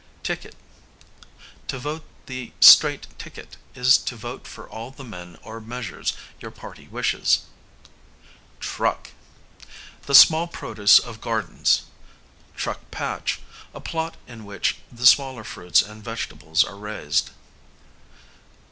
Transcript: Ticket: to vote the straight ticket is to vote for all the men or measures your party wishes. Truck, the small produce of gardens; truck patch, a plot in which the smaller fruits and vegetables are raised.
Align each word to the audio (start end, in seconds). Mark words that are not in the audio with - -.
Ticket: 0.23 0.55
to 1.67 1.77
vote 1.77 2.03
the 2.25 2.53
straight 2.59 3.05
ticket 3.19 3.57
is 3.75 3.99
to 3.99 4.15
vote 4.15 4.47
for 4.47 4.67
all 4.67 4.89
the 4.89 5.03
men 5.03 5.37
or 5.43 5.61
measures 5.61 6.13
your 6.39 6.49
party 6.49 6.87
wishes. 6.87 7.43
Truck, 8.59 9.11
the 10.07 10.15
small 10.15 10.47
produce 10.47 10.97
of 10.97 11.21
gardens; 11.21 11.83
truck 12.55 12.79
patch, 12.89 13.41
a 13.75 13.79
plot 13.79 14.17
in 14.25 14.43
which 14.43 14.77
the 14.91 15.05
smaller 15.05 15.43
fruits 15.43 15.83
and 15.83 16.03
vegetables 16.03 16.63
are 16.63 16.77
raised. 16.77 17.29